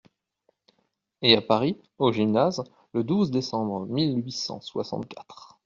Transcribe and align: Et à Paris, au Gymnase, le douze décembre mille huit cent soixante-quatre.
Et 1.21 1.37
à 1.37 1.43
Paris, 1.43 1.77
au 1.99 2.11
Gymnase, 2.11 2.63
le 2.91 3.03
douze 3.03 3.29
décembre 3.29 3.85
mille 3.85 4.17
huit 4.17 4.31
cent 4.31 4.59
soixante-quatre. 4.59 5.59